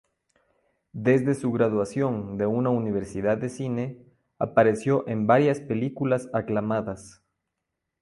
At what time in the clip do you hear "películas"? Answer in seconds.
5.59-6.27